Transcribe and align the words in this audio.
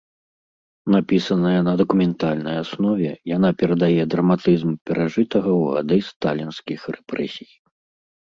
Напісаная 0.93 1.59
на 1.67 1.73
дакументальнай 1.81 2.57
аснове, 2.63 3.11
яна 3.35 3.49
перадае 3.59 4.01
драматызм 4.15 4.71
перажытага 4.91 5.49
ў 5.61 5.77
гады 5.77 5.97
сталінскіх 6.09 6.81
рэпрэсій. 6.99 7.51